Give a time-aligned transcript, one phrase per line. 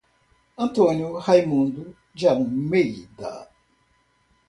[0.57, 3.47] Antônio Raimundo de Almeida